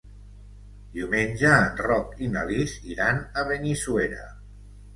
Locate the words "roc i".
1.89-2.31